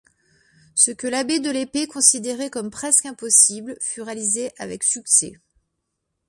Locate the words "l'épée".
1.51-1.85